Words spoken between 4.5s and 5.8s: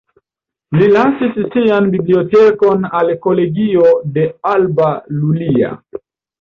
Alba Iulia.